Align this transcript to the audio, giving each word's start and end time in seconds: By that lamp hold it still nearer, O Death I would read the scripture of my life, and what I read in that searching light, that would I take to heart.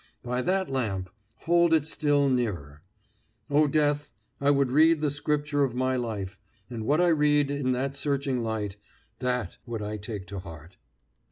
By 0.23 0.41
that 0.41 0.67
lamp 0.67 1.11
hold 1.41 1.75
it 1.75 1.85
still 1.85 2.27
nearer, 2.27 2.81
O 3.51 3.67
Death 3.67 4.09
I 4.39 4.49
would 4.49 4.71
read 4.71 4.99
the 4.99 5.11
scripture 5.11 5.63
of 5.63 5.75
my 5.75 5.95
life, 5.95 6.39
and 6.71 6.85
what 6.87 6.99
I 6.99 7.09
read 7.09 7.51
in 7.51 7.71
that 7.73 7.93
searching 7.93 8.41
light, 8.41 8.77
that 9.19 9.59
would 9.67 9.83
I 9.83 9.97
take 9.97 10.25
to 10.29 10.39
heart. 10.39 10.77